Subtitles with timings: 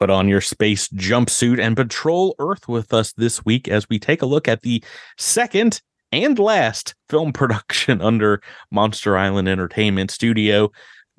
[0.00, 4.22] Put on your space jumpsuit and patrol Earth with us this week as we take
[4.22, 4.82] a look at the
[5.18, 8.40] second and last film production under
[8.70, 10.72] Monster Island Entertainment Studio.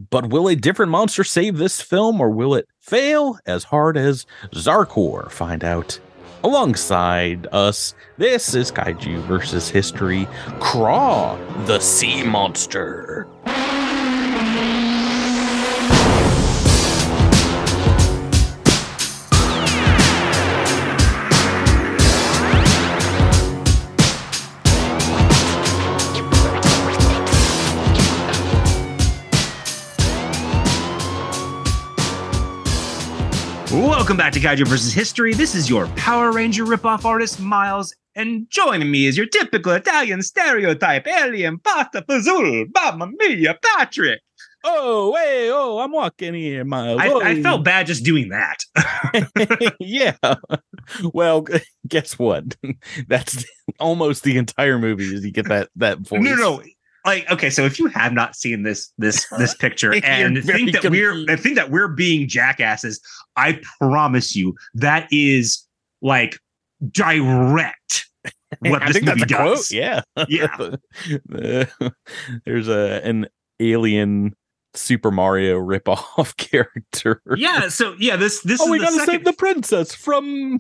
[0.10, 4.26] But will a different monster save this film or will it fail as hard as
[4.52, 5.30] Zarkorr?
[5.30, 6.00] Find out
[6.44, 7.94] alongside us.
[8.18, 10.28] This is Kaiju versus History
[10.60, 11.38] Kraa,
[11.68, 13.28] the Sea Monster.
[33.72, 34.92] Welcome back to Kaiju vs.
[34.92, 35.34] History.
[35.34, 40.22] This is your Power Ranger ripoff artist, Miles, and joining me is your typical Italian
[40.22, 44.20] stereotype alien pasta fazool, Mamma Mia, Patrick.
[44.66, 47.00] Oh, hey, oh, I'm walking here, Miles.
[47.00, 47.22] I, Oh.
[47.22, 48.58] I felt bad just doing that.
[49.80, 50.18] yeah.
[51.14, 51.46] Well,
[51.88, 52.58] guess what?
[53.08, 53.46] That's
[53.80, 55.06] almost the entire movie.
[55.16, 56.22] Is you get that that voice?
[56.22, 56.62] no, no.
[57.06, 60.90] Like, okay, so if you have not seen this this this picture and think that
[60.92, 63.02] we're think that we're being jackasses,
[63.36, 65.68] I promise you that is
[66.02, 66.38] like
[66.92, 68.08] direct
[68.60, 69.58] what I this movie a quote.
[69.58, 69.72] does.
[69.72, 70.76] Yeah, Yeah.
[72.46, 73.28] There's a an
[73.60, 74.36] alien
[74.74, 77.22] Super Mario ripoff character.
[77.36, 80.60] Yeah, so yeah, this this Oh, is we gotta second save the princess from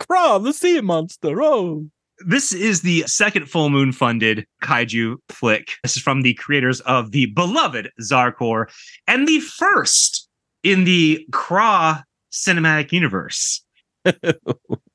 [0.00, 1.42] Kraa, the sea monster.
[1.42, 1.86] Oh,
[2.26, 5.72] this is the second full moon funded kaiju flick.
[5.82, 8.66] This is from the creators of the beloved Zarkorr
[9.06, 10.28] and the first
[10.62, 12.02] in the Kraa
[12.32, 13.64] cinematic universe.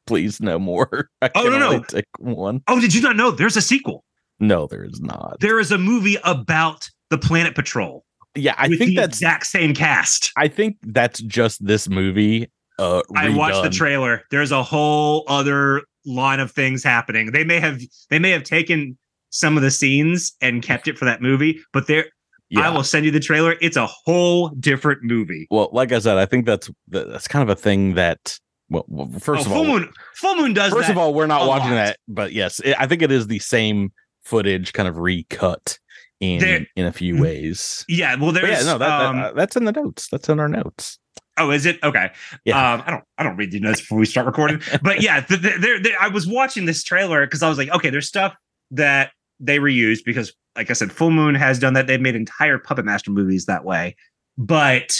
[0.07, 1.09] please no more.
[1.21, 1.83] I Oh, no, no.
[1.83, 2.61] take one.
[2.67, 4.03] Oh, did you not know there's a sequel?
[4.39, 5.37] No, there is not.
[5.39, 8.03] There is a movie about the Planet Patrol.
[8.35, 10.31] yeah, I think the that's exact same cast.
[10.35, 12.51] I think that's just this movie.
[12.79, 14.23] Uh, I watched the trailer.
[14.31, 17.31] There's a whole other line of things happening.
[17.31, 18.97] They may have they may have taken
[19.29, 22.05] some of the scenes and kept it for that movie, but there
[22.49, 22.67] Yeah.
[22.67, 23.55] I will send you the trailer.
[23.61, 25.47] It's a whole different movie.
[25.49, 28.37] Well, like I said, I think that's that's kind of a thing that.
[28.69, 30.91] Well, well, first Oh, of Full all, Moon Full Moon does first that.
[30.93, 31.75] of all, we're not watching lot.
[31.75, 33.91] that, but yes, it, I think it is the same
[34.23, 35.77] footage, kind of recut
[36.19, 37.83] in There- in a few ways.
[37.89, 40.07] yeah, well But there's yeah, no, that, that- um, uh, that's in the notes.
[40.09, 40.97] That's in our notes.
[41.37, 42.11] Oh, is it okay?
[42.45, 42.73] Yeah.
[42.73, 43.03] Um, I don't.
[43.17, 44.61] I don't read the notes before we start recording.
[44.83, 45.79] but yeah, th- th- there.
[45.81, 48.35] there- I was watching this trailer because I was like, okay, there's stuff
[48.71, 51.87] that they reused because, like I said, Full Moon has done that.
[51.87, 53.95] They've made entire Puppet Master movies that way.
[54.37, 54.97] But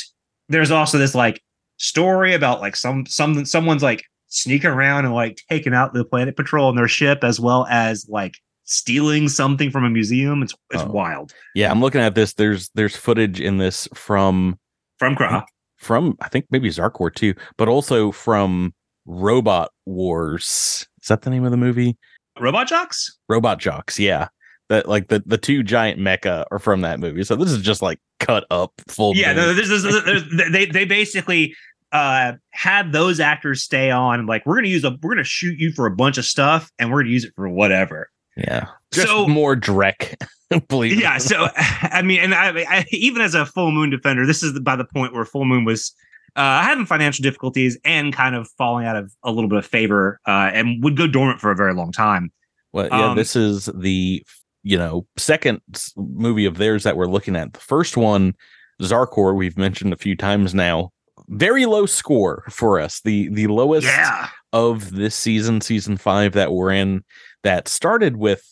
[0.50, 1.42] there's also this like
[1.78, 6.36] story about like some some someone's like sneaking around and like taking out the Planet
[6.36, 8.34] Patrol in their ship as well as like
[8.64, 10.42] stealing something from a museum.
[10.42, 10.88] It's it's Oh.
[10.88, 12.34] wild Yeah, I'm looking at this.
[12.34, 14.58] There's there's footage in this from
[14.98, 15.44] from Kraa.
[15.84, 18.74] From I think maybe Zarkorr too, but also from
[19.06, 20.88] Robot Wars.
[21.02, 21.98] Is that the name of the movie?
[22.40, 23.18] Robot Jox.
[23.28, 24.28] Robot Jox, yeah.
[24.70, 27.24] That like the the two giant mecha are from that movie.
[27.24, 29.16] So this is just like cut up full.
[29.16, 29.84] yeah no, this is
[30.52, 31.54] they they basically
[31.92, 35.72] uh had those actors stay on like we're gonna use a we're gonna shoot you
[35.74, 38.68] for a bunch of stuff and we're gonna use it for whatever yeah.
[38.94, 40.16] Just So- more Drek,
[40.70, 41.00] please.
[41.00, 44.60] yeah so i mean and I, I even as a full moon defender this is
[44.60, 45.96] by the point where full moon was
[46.36, 50.20] uh having financial difficulties and kind of falling out of a little bit of favor
[50.28, 52.32] uh and would go dormant for a very long time
[52.72, 54.24] Well, yeah, Um, this is the
[54.62, 55.62] you know second
[55.98, 57.54] movie of theirs that we're looking at.
[57.54, 58.34] The first one,
[58.82, 60.92] Zarkorr, we've mentioned a few times now.
[61.30, 63.02] Very low score for us.
[63.02, 67.04] The the lowest yeah of this season, season five that we're in,
[67.44, 68.44] that started with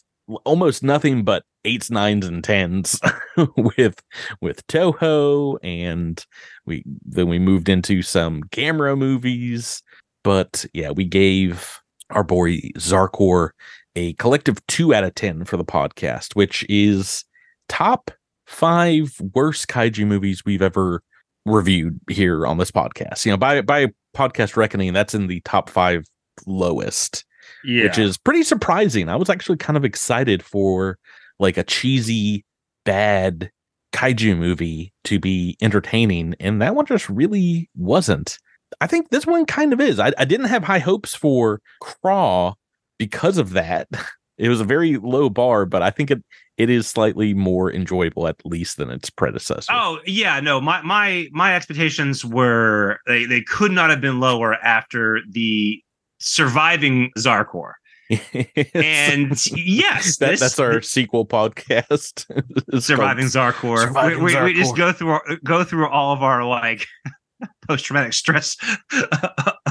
[0.45, 2.99] almost nothing but eights, nines, and tens
[3.57, 4.01] with
[4.41, 6.25] with Toho, and
[6.65, 9.81] we then we moved into some Gamera movies.
[10.23, 13.49] But yeah, we gave our boy Zarkorr
[13.95, 17.23] a collective two out of ten for the podcast, which is
[17.69, 18.11] top
[18.45, 21.01] five worst kaiju movies we've ever
[21.45, 23.25] reviewed here on this podcast.
[23.25, 26.05] You know, by by podcast reckoning, that's in the top five
[26.45, 27.25] lowest,
[27.63, 29.09] yeah which is pretty surprising.
[29.09, 30.97] I was actually kind of excited for
[31.39, 32.45] like a cheesy,
[32.85, 33.51] bad
[33.93, 38.37] kaiju movie to be entertaining, and that one just really wasn't.
[38.79, 39.99] I think this one kind of is.
[39.99, 42.53] I, I didn't have high hopes for Kraa
[42.97, 43.87] because of that.
[44.37, 46.23] It was a very low bar, but I think it
[46.57, 49.71] it is slightly more enjoyable at least than its predecessor.
[49.71, 54.55] Oh yeah, no, my my my expectations were they they could not have been lower
[54.55, 55.83] after the
[56.21, 57.73] surviving Zarkorr.
[58.73, 62.25] And yes, that, this- that's our sequel podcast.
[62.81, 63.87] Surviving called Zarkorr.
[63.87, 66.85] Surviving we, we, we just go through our, go through all of our like
[67.67, 68.57] post traumatic stress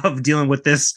[0.05, 0.95] of dealing with this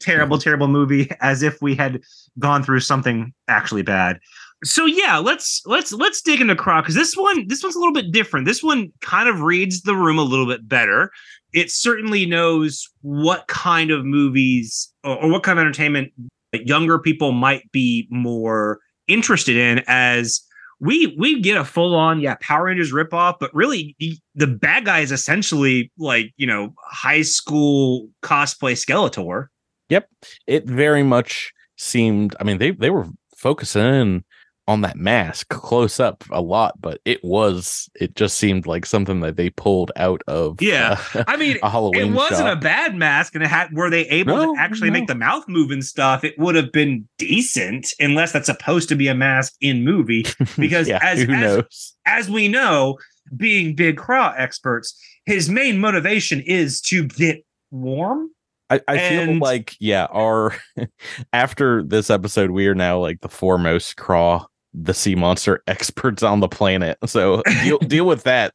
[0.00, 2.00] terrible, terrible movie as if we had
[2.38, 4.18] gone through something actually bad.
[4.64, 7.92] So yeah, let's let's let's dig into Kraa because this one this one's a little
[7.92, 8.46] bit different.
[8.46, 11.10] This one kind of reads the room a little bit better.
[11.56, 16.12] It certainly knows what kind of movies or, or what kind of entertainment
[16.52, 20.42] younger people might be more interested in as
[20.80, 23.96] we we get a full on yeah Power Rangers ripoff, but really
[24.34, 29.46] the bad guy is essentially like you know high school cosplay Skeletor.
[29.88, 30.08] Yep,
[30.46, 32.36] it very much seemed.
[32.38, 33.06] I mean, they they were
[33.36, 34.24] focusing in
[34.68, 39.20] on that mask close up a lot, but it was it just seemed like something
[39.20, 41.00] that they pulled out of yeah.
[41.14, 42.12] Uh, I mean, a Halloween.
[42.12, 42.58] It wasn't shop.
[42.58, 44.94] a bad mask, and it had were they able no, to actually no.
[44.94, 46.24] make the mouth move and stuff?
[46.24, 50.24] It would have been decent, unless that's supposed to be a mask in movie.
[50.56, 52.98] Because yeah, as as, as we know,
[53.36, 58.30] being big Kraa experts, his main motivation is to get warm.
[58.70, 60.54] I, I feel And- like yeah, our
[61.32, 64.46] after this episode, we are now like the foremost Kraa
[64.78, 66.98] the sea monster experts on the planet.
[67.06, 68.52] So deal deal with that.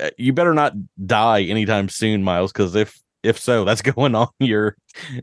[0.00, 0.72] Uh, You better not
[1.06, 4.76] die anytime soon, Miles, because if if so, that's going on your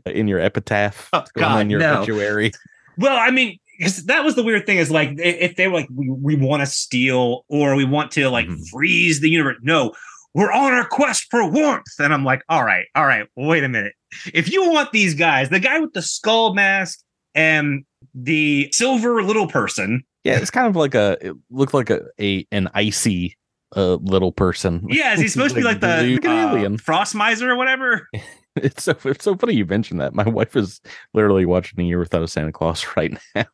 [0.06, 1.94] in your epitaph, Oh, going God, on your no.
[1.96, 2.52] obituary.
[2.98, 5.88] Well, I mean, 'cause that was the weird thing is like if they were like
[5.94, 8.68] we, we want to steal or we want to like Mhm.
[8.70, 9.56] freeze the universe.
[9.62, 9.92] No,
[10.34, 11.86] we're on our quest for warmth.
[11.98, 13.94] And I'm like, all right, all right, wait a minute.
[14.32, 17.00] If you want these guys, the guy with the skull mask
[17.34, 22.02] and the silver little person, Yeah, it's kind of like a it looked like a,
[22.20, 23.36] a an icy
[23.76, 24.86] uh, little person.
[24.88, 26.78] yeah, is he supposed to be like the uh, alien.
[26.78, 28.08] frost miser or whatever?
[28.56, 30.14] It's so it's so funny you mentioned that.
[30.14, 30.80] My wife is
[31.12, 33.46] literally watching A Year Without a Santa Claus right now.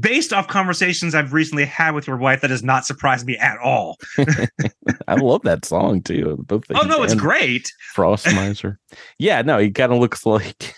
[0.00, 3.58] Based off conversations I've recently had with your wife, that does not surprise me at
[3.58, 3.96] all.
[5.06, 6.36] I love that song too.
[6.48, 7.72] Both Oh no, it's great.
[7.94, 8.80] Frost Miser.
[9.20, 10.74] yeah, no, he kind of looks like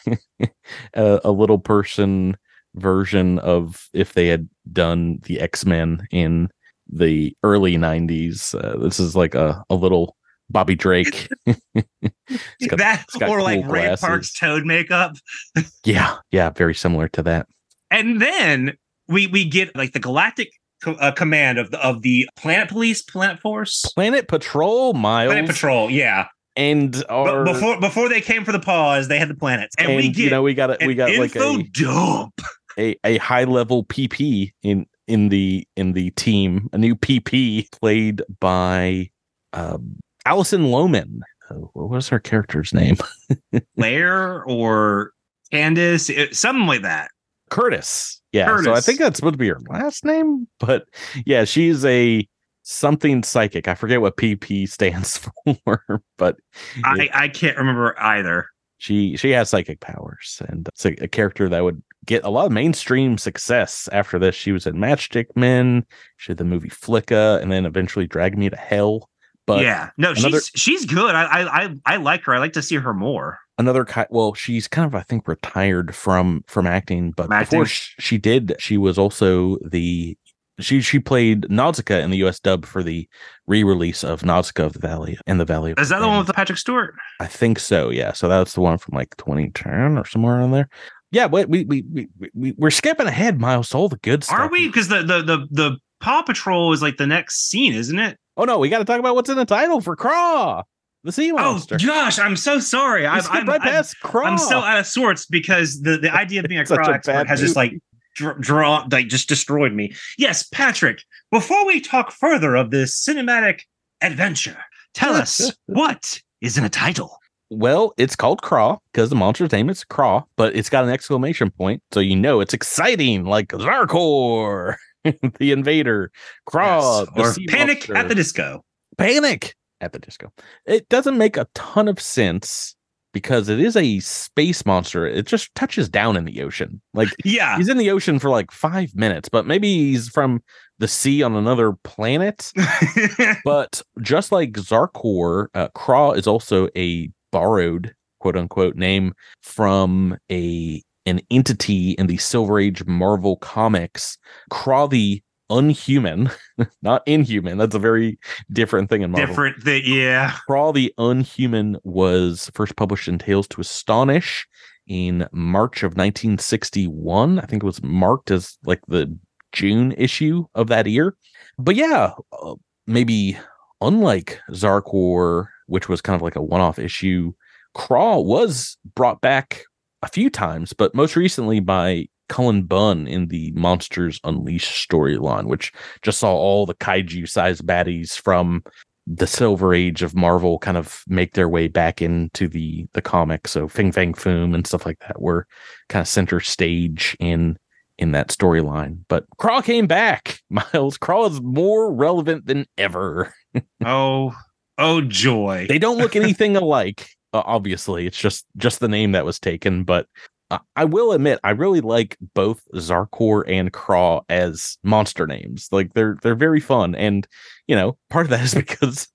[0.93, 2.37] a, a little person
[2.75, 6.51] version of if they had done the X Men in
[6.89, 8.55] the early '90s.
[8.55, 10.17] Uh, this is like a, a little
[10.51, 11.29] Bobby Drake.
[11.47, 14.05] Got- that or like cool Ray glasses.
[14.05, 15.17] Park's toad makeup.
[15.85, 17.47] yeah, yeah, very similar to that.
[17.91, 18.77] and then
[19.09, 20.51] we we get like the galactic
[20.83, 25.51] co- uh, command of the of the planet police planet force Planet Patrol, Miles, planet
[25.51, 29.75] patrol yeah and but before before they came for the pause they had the planets
[29.79, 32.41] and, we get you know we got an we got like info a, dump
[32.79, 38.23] a a high level PP in in the in the team, a new PP played
[38.41, 39.11] by
[39.53, 39.97] um,
[40.27, 41.21] Alison Lohman.
[41.51, 42.97] Uh, what was her character's name?
[43.77, 45.13] Claire or
[45.51, 47.11] Candace it- something like that
[47.51, 48.21] Curtis.
[48.33, 50.87] Yeah, so I think that's supposed to be her last name, but
[51.27, 52.27] yeah, she's a
[52.63, 53.69] something psychic.
[53.69, 55.19] I forget what PP stands
[55.65, 56.37] for, but
[56.85, 58.47] I I can't remember either
[58.79, 62.47] she she has psychic powers and it's a, a character that would get a lot
[62.47, 65.85] of mainstream success after this she was in matchstick men
[66.17, 69.09] she did the movie flicka and then eventually drag me to hell
[69.47, 72.63] but yeah no another- she's she's good I, I I like her I like to
[72.63, 77.25] see her more another well she's kind of i think retired from from acting but
[77.25, 77.59] From acting?
[77.61, 80.17] before sh- she did she was also the
[80.61, 83.09] she she played Nausicaa in the US dub for the
[83.47, 86.35] re-release of Nausicaa of the Valley in the Valley of is that the one with
[86.37, 87.91] Patrick Stewart I think so.
[87.91, 88.13] Yeah.
[88.13, 90.69] So that's the one from like 2010 or somewhere around there.
[91.13, 94.39] Yeah, we we we, we we're skipping ahead, Miles, all the good stuff.
[94.39, 97.99] are we because the the the the Paw Patrol is like the next scene isn't
[97.99, 100.63] it Oh no, we got to talk about what's in the title for Kraa,
[101.05, 101.75] the sea oh, monster.
[101.75, 103.07] Oh, Josh, I'm so sorry.
[103.07, 104.27] I'm, skipped I'm, right I'm, Kraa.
[104.27, 107.41] I'm so out of sorts because the, the idea of being a a expert has
[107.41, 107.75] just like
[108.17, 109.95] draw like just destroyed me.
[110.17, 111.03] Yes, Patrick.
[111.31, 113.63] Before we talk further of this cinematic
[114.01, 114.59] adventure,
[114.95, 117.19] tell us what is in a title.
[117.59, 121.51] Well, it's called Kraa because the monster's name is Kraa, but it's got an exclamation
[121.51, 126.11] point, so you know it's exciting, like Zarkorr, the invader,
[126.47, 127.97] Kraa, Yes, or Panic monster.
[127.97, 128.65] at the Disco.
[128.99, 130.33] Panic at the Disco.
[130.67, 132.75] It doesn't make a ton of sense
[133.13, 135.07] because it is a space monster.
[135.07, 136.81] It just touches down in the ocean.
[136.95, 137.59] Like Yeah.
[137.59, 140.43] he's in the ocean for like five minutes, but maybe he's from
[140.79, 142.51] the sea on another planet.
[143.45, 149.13] But just like Zarkorr, uh, Kraa is also a borrowed quote unquote name
[149.43, 154.17] from a an entity in the Silver Age Marvel comics.
[154.51, 156.31] Kraa the Unhuman,
[156.83, 157.59] not Inhuman.
[157.59, 158.19] That's a very
[158.53, 159.27] different thing in Marvel.
[159.27, 159.83] Different thing.
[159.85, 160.37] Yeah.
[160.49, 164.47] Kraa the Unhuman was first published in Tales to Astonish
[164.87, 167.39] in March of 1961.
[167.39, 169.17] I think it was marked as like the
[169.53, 171.17] June issue of that year.
[171.59, 172.55] But yeah, uh,
[172.87, 173.37] maybe
[173.81, 177.33] unlike Zarkorr, which was kind of like a one-off issue.
[177.75, 179.65] Kraa was brought back
[180.03, 185.73] a few times, but most recently by Cullen Bunn in the Monsters Unleashed storyline, which
[186.03, 188.63] just saw all the kaiju sized baddies from
[189.07, 193.49] the Silver Age of Marvel kind of make their way back into the the comic.
[193.49, 195.47] So Fin Fang Foom and stuff like that were
[195.89, 197.59] kind of center stage in
[197.99, 198.99] in that storyline.
[199.09, 200.41] But Kraa came back.
[200.51, 203.33] Miles Kraa is more relevant than ever.
[203.85, 204.35] oh,
[204.79, 205.67] oh joy!
[205.69, 207.09] They don't look anything alike.
[207.33, 209.85] Uh, obviously, it's just just the name that was taken.
[209.85, 210.07] But
[210.51, 215.69] uh, I will admit, I really like both Zarkorr and Kraa as monster names.
[215.73, 217.27] Like they're they're very fun, and
[217.67, 219.09] you know, part of that is because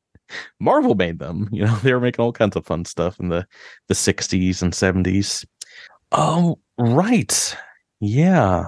[0.59, 1.47] Marvel made them.
[1.51, 3.45] You know, they were making all kinds of fun stuff in the
[3.87, 5.45] the '60s and '70s.
[6.11, 7.55] Oh, right.
[7.99, 8.65] Yeah.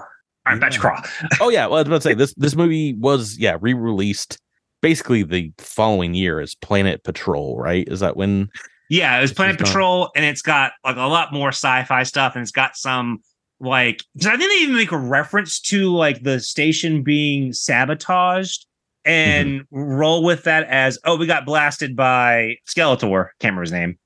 [0.49, 1.01] All right, back to Kraa.
[1.41, 4.39] oh yeah, well, I was about to say this this movie was yeah re-released
[4.81, 7.87] basically the following year is Planet Patrol, right?
[7.87, 8.49] Is that when?
[8.89, 12.41] Yeah, it was Planet Patrol, and it's got like a lot more sci-fi stuff, and
[12.41, 13.19] it's got some
[13.59, 18.65] like Because I think they even make a reference to like the station being sabotaged
[19.05, 19.79] and mm-hmm.
[19.79, 23.97] roll with that as oh we got blasted by Skeletor, can't remember his name.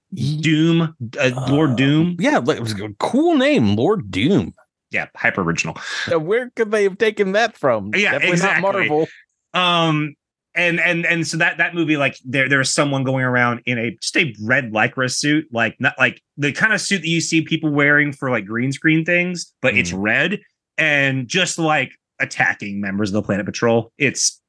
[0.42, 2.18] Doom, uh, Lord uh, Doom.
[2.20, 4.54] Yeah, it was a cool name, Lord Doom
[4.94, 5.76] yeah, hyper original.
[6.12, 7.92] Where could they have taken that from?
[7.96, 8.62] Yeah, Definitely exactly.
[8.62, 9.08] Not Marvel.
[9.54, 10.16] Um,
[10.56, 13.92] and and and so that that movie, like there there's someone going around in a
[14.02, 17.42] just a red lycra suit, like not like the kind of suit that you see
[17.42, 19.80] people wearing for like green screen things, but mm.
[19.80, 20.40] it's red
[20.78, 23.92] and just like attacking members of the Planet Patrol.
[23.98, 24.40] It's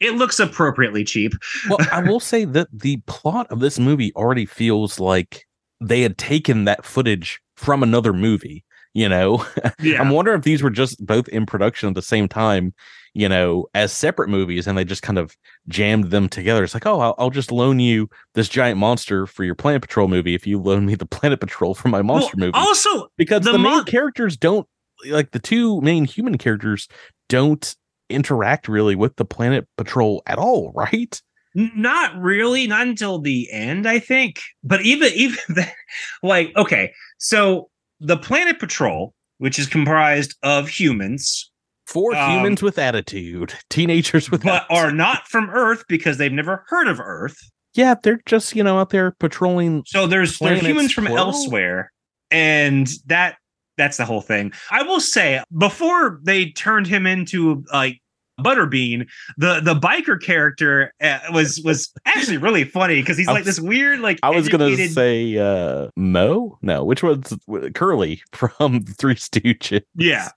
[0.00, 1.32] it looks appropriately cheap.
[1.68, 5.44] well, I will say that the plot of this movie already feels like
[5.80, 8.64] they had taken that footage from another movie
[8.96, 9.44] you know
[9.80, 10.00] yeah.
[10.00, 12.74] i'm wondering if these were just both in production at the same time
[13.16, 15.34] you know as separate movies and they just kind of
[15.68, 16.62] jammed them together.
[16.62, 20.06] It's like oh i'll, I'll just loan you this giant monster for your planet patrol
[20.06, 22.58] movie if you loan me the planet patrol for my monster well, movie.
[22.58, 24.68] also because the, the main characters don't
[25.08, 26.88] like the two main human characters
[27.28, 27.74] don't
[28.08, 31.20] interact really with the planet patrol at all right?
[31.54, 34.42] Not really not until the end i think.
[34.62, 35.72] But even even then,
[36.22, 41.50] like okay so the Planet Patrol, which is comprised of humans,
[41.86, 44.76] four um, humans with attitude, teenagers with, but attitude.
[44.76, 47.38] are not from Earth because they've never heard of Earth.
[47.74, 49.84] Yeah, they're just you know out there patrolling.
[49.86, 51.92] So there's there's humans from elsewhere,
[52.30, 53.36] and that
[53.76, 54.52] that's the whole thing.
[54.70, 58.00] I will say before they turned him into like
[58.40, 63.60] Butterbean, the the biker character uh, was was actually really funny because he's like this
[63.60, 64.18] weird like.
[64.22, 64.78] I was educated...
[64.78, 67.36] gonna say uh Moe, no, which was
[67.74, 69.82] Curly from Three Stooges.
[69.94, 70.28] Yeah,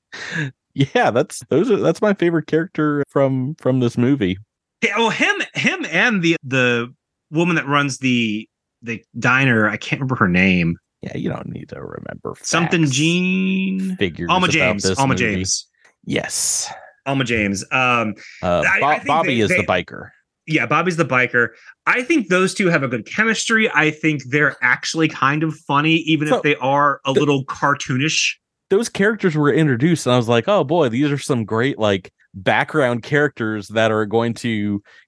[0.73, 4.38] yeah, that's those are that's my favorite character from from this movie.
[4.81, 6.93] Yeah, well, him him and the the
[7.31, 8.47] woman that runs the
[8.81, 10.77] the diner, I can't remember her name.
[11.01, 12.85] Yeah, you don't need to remember something.
[12.85, 14.29] Jean figures.
[14.29, 14.85] Alma James.
[14.97, 15.35] Alma movie.
[15.35, 15.67] James.
[16.05, 16.71] Yes.
[17.05, 17.63] Alma James.
[17.71, 20.09] Um, uh, I, I Bobby they, is they, the biker.
[20.45, 21.49] Yeah, Bobby's the biker.
[21.85, 23.69] I think those two have a good chemistry.
[23.73, 27.45] I think they're actually kind of funny, even so, if they are a the, little
[27.45, 28.35] cartoonish.
[28.69, 32.11] Those characters were introduced, and I was like, "Oh boy, these are some great like
[32.33, 34.49] background characters that are going to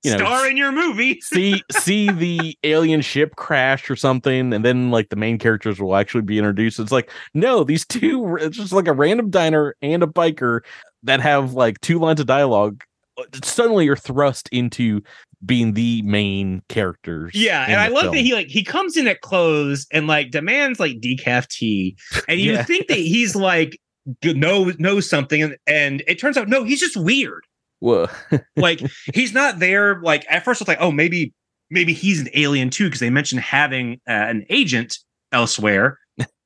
[0.03, 1.19] you know star in your movie.
[1.21, 5.95] see see the alien ship crash or something and then like the main characters will
[5.95, 6.79] actually be introduced.
[6.79, 10.61] It's like no these two it's just like a random diner and a biker
[11.03, 12.83] that have like two lines of dialogue
[13.17, 15.01] uh, suddenly are thrust into
[15.45, 17.31] being the main characters.
[17.33, 18.15] Yeah, and I love film.
[18.15, 22.39] that he like he comes in at close and like demands like decaf tea, and
[22.39, 22.63] you yeah.
[22.63, 23.79] think that he's like
[24.23, 27.45] know knows something, and, and it turns out no, he's just weird.
[27.79, 28.07] Whoa,
[28.55, 28.81] like
[29.13, 30.01] he's not there.
[30.01, 31.33] Like at first, it's like oh maybe
[31.69, 34.97] maybe he's an alien too because they mentioned having uh, an agent
[35.31, 35.97] elsewhere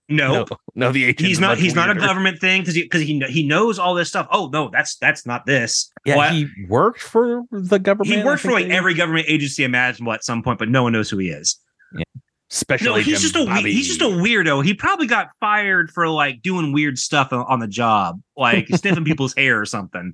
[0.07, 0.45] no, no,
[0.75, 1.27] no the agent.
[1.27, 1.57] He's not.
[1.57, 1.93] He's weirder.
[1.93, 4.27] not a government thing because he because he he knows all this stuff.
[4.31, 5.91] Oh no, that's that's not this.
[6.05, 8.15] Yeah, well, he worked for the government.
[8.15, 11.09] He worked for like every government agency imaginable at some point, but no one knows
[11.09, 11.59] who he is.
[11.93, 12.03] Yeah.
[12.49, 13.73] Special no, he's just a Bobby.
[13.73, 14.63] he's just a weirdo.
[14.63, 19.33] He probably got fired for like doing weird stuff on the job, like sniffing people's
[19.35, 20.13] hair or something.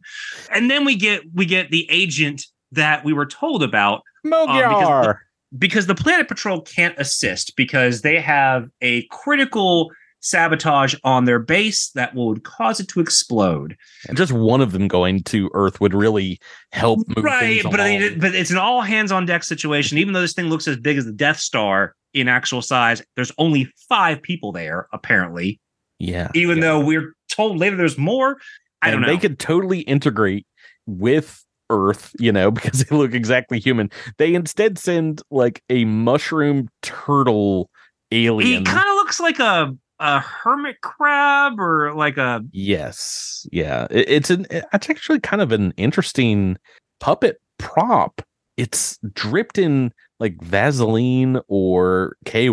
[0.53, 4.01] And then we get we get the agent that we were told about.
[4.25, 5.09] Mogyar.
[5.09, 5.15] Um,
[5.57, 9.91] because the Planet Patrol can't assist because they have a critical
[10.21, 13.75] sabotage on their base that would cause it to explode.
[14.07, 16.39] And just one of them going to Earth would really
[16.71, 19.97] help right, but I mean, but it's an all hands on deck situation.
[19.97, 23.31] Even though this thing looks as big as the Death Star in actual size, there's
[23.37, 25.59] only five people there apparently.
[25.99, 26.29] Yeah.
[26.33, 26.63] Even yeah.
[26.63, 28.37] though we're told later there's more,
[28.81, 29.07] I and don't know.
[29.07, 30.45] They could totally integrate
[30.85, 33.89] with Earth, you know, because they look exactly human.
[34.17, 37.69] They instead send like a mushroom turtle
[38.11, 38.59] alien.
[38.59, 44.09] He kind of looks like a a hermit crab or like a Yes, yeah, It-
[44.09, 46.57] it's an it's actually kind of an interesting
[46.99, 48.21] puppet prop.
[48.57, 52.49] It's dripped in like Vaseline or KY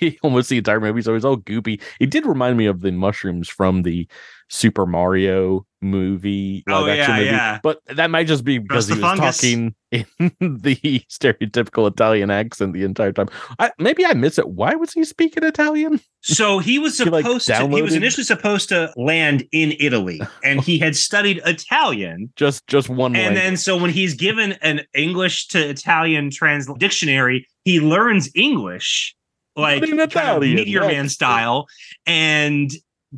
[0.22, 1.80] almost the entire movie, so it's all goopy.
[2.00, 4.08] It did remind me of the mushrooms from the
[4.54, 7.30] Super Mario movie, Oh, live action yeah, movie.
[7.30, 7.58] yeah.
[7.62, 9.36] But that might just be because he was fungus.
[9.38, 10.06] talking in
[10.40, 10.76] the
[11.10, 13.28] stereotypical Italian accent the entire time.
[13.58, 14.48] I, maybe I miss it.
[14.48, 16.00] Why was he speaking Italian?
[16.22, 17.68] So he was He, like, supposed to.
[17.68, 22.32] He was initially supposed to land in Italy, and he had studied Italian.
[22.36, 23.16] Just just one.
[23.16, 23.42] And language.
[23.42, 29.16] then, so when he's given an English to Italian trans dictionary, he learns English,
[29.56, 30.82] like kind of Meteor.
[30.82, 31.66] Man style,
[32.06, 32.70] and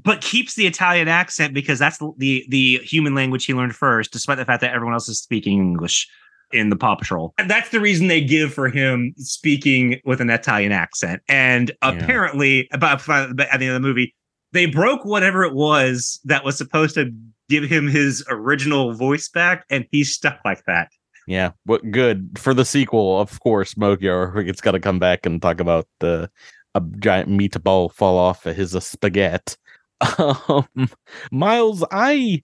[0.02, 4.38] but keeps the Italian accent because that's the the human language he learned first, despite
[4.38, 6.08] the fact that everyone else is speaking English
[6.52, 7.34] in the Paw Patrol.
[7.38, 11.22] And that's the reason they give for him speaking with an Italian accent.
[11.28, 11.90] And Yeah.
[11.90, 14.14] apparently, about at the end of the movie,
[14.52, 17.10] they broke whatever it was that was supposed to
[17.48, 20.88] give him his original voice back, and he's stuck like that.
[21.26, 23.20] Yeah, what good for the sequel?
[23.20, 26.30] Of course, Mogyar it's got to come back and talk about the
[26.76, 29.56] a giant meatball fall off of his uh, spaghetti.
[30.18, 30.88] Um,
[31.30, 32.42] Miles, I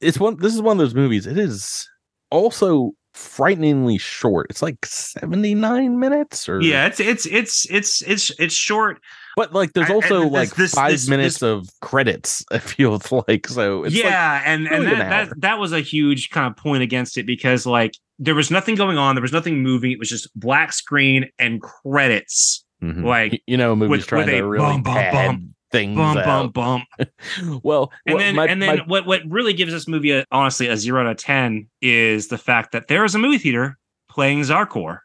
[0.00, 0.36] it's one.
[0.36, 1.26] This is one of those movies.
[1.26, 1.88] It is
[2.30, 4.46] also frighteningly short.
[4.50, 8.98] It's like seventy nine minutes, or Yeah, it's it's it's it's it's it's short.
[9.36, 12.44] But like, there's I- also and this- like this- five this- minutes this- of credits.
[12.52, 13.84] It feels like so.
[13.84, 16.56] It's like, yeah, and and really an that, that that was a huge kind of
[16.56, 19.90] point against it because like there was nothing going on, there was nothing moving.
[19.92, 22.64] It was just black screen and credits.
[22.82, 23.04] mhm.
[23.04, 25.96] like, you know, a movie's with- trying with to really bum, bum, pad bum, things
[25.96, 26.52] Bum out.
[27.62, 30.68] Well, And then my- and then my- what what really gives this movie a, honestly
[30.68, 33.78] a zero out of ten is the fact that there is a movie theater
[34.10, 35.00] playing Zarkorr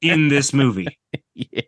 [0.00, 0.98] in this movie.
[1.34, 1.60] yeah.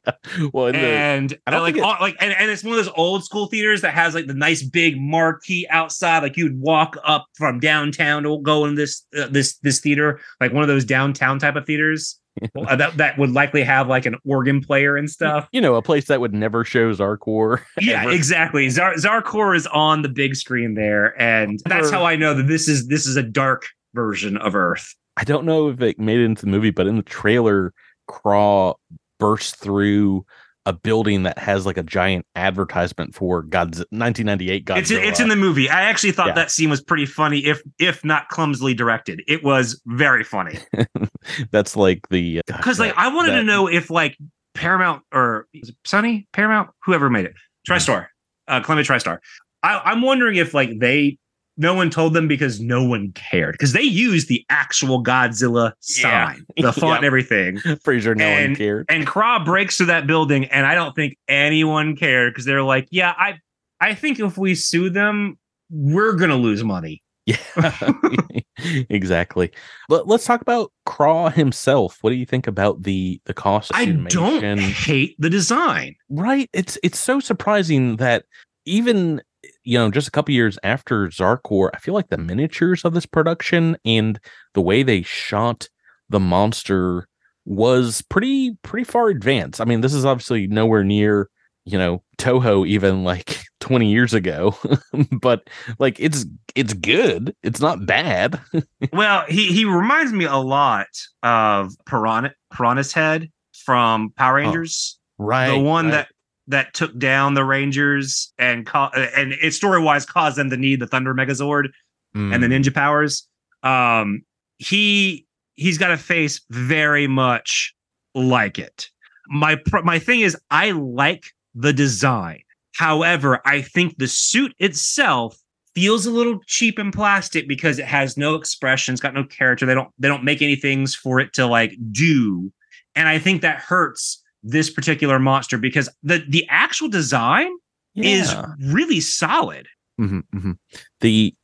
[0.53, 2.93] Well, the, and I uh, like it- all- like and, and it's one of those
[2.97, 7.27] old school theaters that has like the nice big marquee outside like you'd walk up
[7.35, 11.39] from downtown to go in this uh, this this theater like one of those downtown
[11.39, 12.19] type of theaters
[12.57, 15.83] uh, that that would likely have like an organ player and stuff you know, a
[15.83, 17.61] place that would never show Zarkorr.
[17.81, 18.13] yeah ever.
[18.13, 22.47] exactly Zar- Zarkorr is on the big screen there and that's how I know that
[22.47, 26.21] this is this is a dark version of Earth I don't know if it made
[26.21, 27.75] it into the movie, but in the trailer,
[28.09, 28.75] Kraa
[29.21, 30.25] bursts through
[30.67, 34.79] a building that has like a giant advertisement for God's 1998 Godzilla.
[34.79, 35.69] It's it's in the movie.
[35.71, 36.35] I actually thought Yeah.
[36.35, 39.23] that scene was pretty funny, if if not clumsily directed.
[39.27, 40.59] It was very funny.
[41.53, 44.19] That's like the uh, Because like I wanted to know if like
[44.55, 47.35] Paramount or is it Sony Paramount whoever made it
[47.69, 48.09] TriStar
[48.47, 49.19] uh Columbia TriStar.
[49.63, 51.17] I, I'm wondering if like they
[51.59, 56.29] no one told them because no one cared because they used the actual Godzilla Yeah.
[56.33, 56.97] sign, the font Yep.
[56.99, 57.59] and everything.
[57.85, 58.87] pretty sure no one and- cared.
[58.89, 62.89] And Kraa breaks through that building, and I don't think anyone cared because they're like,
[62.91, 63.39] yeah, I
[63.81, 65.39] I think if we sue them,
[65.71, 67.03] we're gonna lose money.
[67.27, 67.37] Yeah,
[68.91, 69.51] exactly.
[69.89, 71.99] Let, let's talk about Kraa himself.
[72.01, 73.71] What do you think about the the cost?
[73.75, 75.95] I don't hate the design.
[76.09, 78.25] right it's it's so surprising that
[78.65, 79.21] even
[79.65, 83.07] you know just a couple years after Zarkorr i feel like the miniatures of this
[83.07, 84.19] production and
[84.55, 85.69] the way they shot
[86.09, 87.07] the monster
[87.49, 89.61] was pretty pretty far advanced.
[89.61, 91.29] I mean this is obviously nowhere near
[91.65, 94.57] you know toho even like 20 years ago
[95.21, 95.49] but
[95.79, 97.35] like it's it's good.
[97.43, 98.41] It's not bad.
[98.93, 100.87] Well, he he reminds me a lot
[101.23, 103.31] of Piranha Pirantishead
[103.65, 105.91] from Power Rangers, right the one right.
[105.93, 106.09] that
[106.49, 110.81] that took down the Rangers and co- and it story wise caused them to need
[110.81, 111.69] the Thunder Megazord
[112.15, 113.29] and the Mm, ninja powers.
[113.63, 114.23] Um,
[114.59, 117.75] he he's got a face very much
[118.15, 118.89] like it.
[119.29, 122.41] My my thing is, I like the design.
[122.75, 125.37] However, I think the suit itself
[125.75, 129.67] feels a little cheap and plastic because it has no expression, it's got no character.
[129.67, 132.53] They don't they don't make any things for it to like do,
[132.95, 137.51] and I think that hurts this particular monster because the the actual design
[137.95, 139.67] is really solid.
[140.01, 140.59] Mhm, mhm.
[141.01, 141.35] The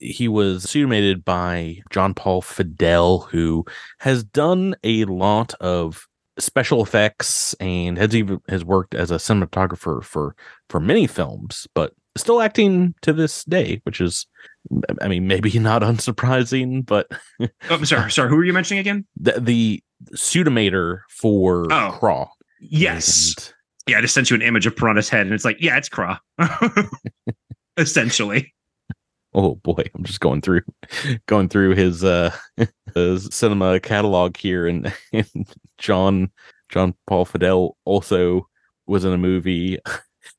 [0.00, 3.64] he was pseudomated by John Paul Fedele, who
[4.00, 6.06] has done a lot of
[6.38, 10.36] special effects and has even has worked as a cinematographer for
[10.68, 14.26] for many films, but still acting to this day, which is,
[15.00, 17.06] I mean, maybe not unsurprising, but
[17.40, 18.28] Oh, I'm sorry, sorry.
[18.28, 19.06] Who are you mentioning again?
[19.16, 19.82] the, the
[20.14, 21.96] pseudomator for Oh.
[21.98, 22.26] Kraa.
[22.60, 23.34] Yes.
[23.36, 23.54] And-
[23.88, 26.18] Yeah, I just sent you an image of Pirantishead, and it's like, yeah, it's Kraa.
[27.76, 28.52] Essentially.
[29.34, 30.62] oh boy, I'm just going through
[31.26, 32.34] going through his uh
[32.94, 35.46] his cinema catalog here and, and
[35.78, 36.30] John
[36.70, 38.48] John Paul Fedele also
[38.86, 39.78] was in a movie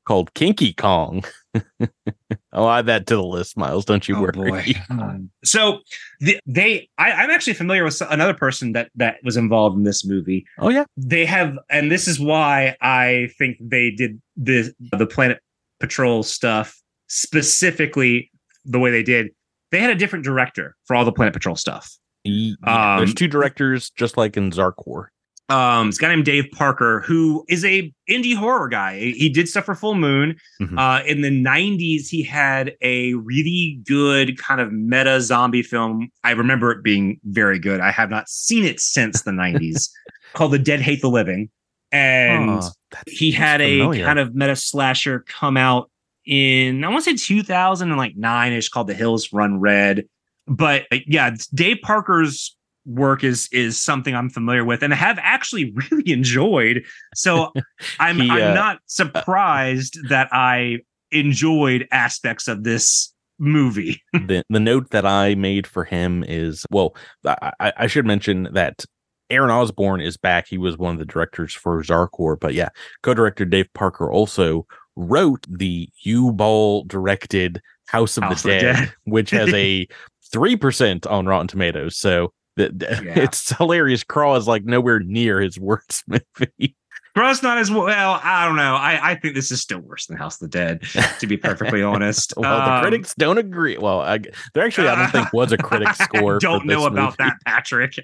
[0.09, 1.23] called Kinky Kong.
[2.51, 3.85] I'll add that to the list, Miles.
[3.85, 4.33] Don't you Oh, worry.
[4.33, 4.73] boy.
[5.43, 5.79] So
[6.19, 10.03] the, they, I, I'm actually familiar with another person that that was involved in this
[10.03, 10.45] movie.
[10.57, 15.39] Oh yeah, They have, and this is why I think they did the the Planet
[15.79, 16.75] Patrol stuff
[17.07, 18.31] specifically
[18.65, 19.27] the way they did.
[19.71, 21.95] They had a different director for all the Planet Patrol stuff.
[22.23, 25.05] Ye- yeah, there's Um, two directors, just like in Zarkorr.
[25.49, 28.99] Um, this guy named Dave Parker, who is a indie horror guy.
[28.99, 30.35] He did stuff for Full Moon.
[30.61, 30.77] Mhm.
[30.77, 36.09] Uh, in the '90s, he had a really good kind of meta zombie film.
[36.23, 37.79] I remember it being very good.
[37.81, 39.89] I have not seen it since the '90s,
[40.33, 41.49] called The Dead Hate the Living,
[41.91, 42.69] and Oh,
[43.07, 44.05] he had a familiar.
[44.05, 45.89] kind of meta slasher come out
[46.25, 50.05] in I want to say 2009 ish called The Hills Run Red.
[50.47, 52.55] But uh, yeah, Dave Parker's
[52.89, 56.83] work is is something I'm familiar with and have actually really enjoyed.
[57.15, 57.53] So
[57.99, 60.79] I'm He, I'm uh, not surprised that I
[61.11, 64.01] enjoyed aspects of this movie.
[64.13, 68.85] the the note that I made for him is well, I, I- should mention that
[69.29, 70.47] Aaron Osborne is back.
[70.47, 72.69] He was one of the directors for Zarkorr, but yeah,
[73.03, 78.93] co-director Dave Parker also wrote the Uwe Boll directed House of House the Dead, Dead.
[79.05, 79.87] which has a
[80.31, 81.95] three percent on Rotten Tomatoes.
[81.95, 83.19] So th- th- Yeah.
[83.23, 84.03] it's hilarious.
[84.03, 86.75] Craw is like nowhere near his worst movie.
[87.15, 88.19] Gross not as well.
[88.23, 88.75] I don't know.
[88.75, 90.83] I, I think this is still worse than House of the Dead,
[91.19, 92.33] to be perfectly honest.
[92.37, 93.77] well, the Um, critics don't agree.
[93.79, 94.19] Well, I,
[94.53, 96.35] there actually I don't think was a critic score.
[96.35, 97.29] I don't know about movie.
[97.29, 97.95] that, Patrick.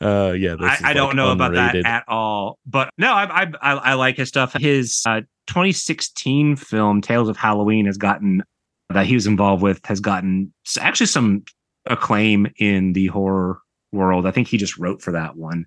[0.00, 2.58] uh yeah I, I don't like, know about that at all.
[2.66, 4.54] But no, I I, I, I like his stuff.
[4.54, 8.42] His uh, 2016 film Tales of Halloween has gotten
[8.90, 11.44] that he was involved with has gotten actually some
[11.86, 13.58] acclaim in the horror
[13.92, 14.26] world.
[14.26, 15.66] I think he just wrote for that one.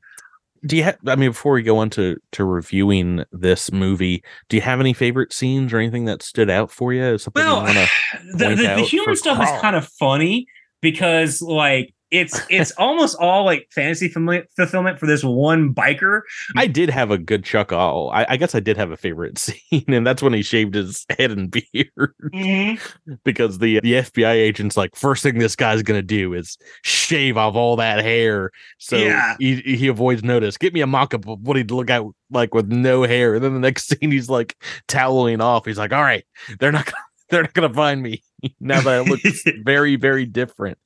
[0.65, 4.58] do you have i mean before we go on to to reviewing this movie do
[4.58, 7.86] you have any favorite scenes or anything that stood out for you something Well, wanna
[8.34, 10.47] the, the, the humor stuff is kind of funny
[10.82, 16.22] because like it's it's almost all like fantasy fulfillment fulfillment for this one biker.
[16.56, 19.84] i did have a good chuckle I, I guess i did have a favorite scene
[19.88, 22.13] and that's when he shaved his head and beard.
[22.34, 23.13] Mm-hmm.
[23.24, 27.56] Because the the fbi agent's like first thing this guy's gonna do is shave off
[27.56, 28.52] all that hair.
[28.78, 29.36] So Yeah.
[29.39, 30.58] he, he avoids notice.
[30.58, 33.36] Get me a mock-up of what he'd look out like with no hair.
[33.36, 34.56] And then the next scene he's like
[34.88, 35.65] toweling off.
[35.65, 36.24] He's like all right
[36.60, 36.98] they're not gonna
[37.29, 38.23] they're not gonna find me
[38.59, 39.19] now that I look
[39.63, 40.77] very very different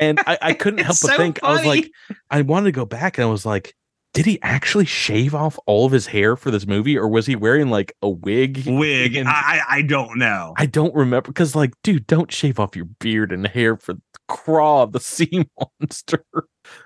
[0.00, 1.90] and i, I couldn't help It's but so think i was like
[2.30, 3.74] i wanted to go back and i was like
[4.14, 7.34] did he actually shave off all of his hair for this movie or was he
[7.34, 9.16] wearing like a wig Wig.
[9.16, 10.54] And- I I don't know.
[10.56, 13.96] I don't remember because, like, dude, don't shave off your beard and hair for
[14.28, 15.44] Kraa, the sea
[15.80, 16.24] monster.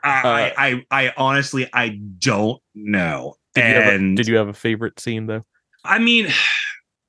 [0.02, 3.34] I, I uh, I I honestly I don't know.
[3.54, 5.44] Did you, a, and did you have a favorite scene though?
[5.84, 6.28] I mean,